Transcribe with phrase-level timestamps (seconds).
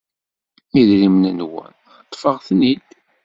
[0.79, 1.73] idrimen-nwen,
[2.05, 2.85] ṭṭfeɣ-ten-id.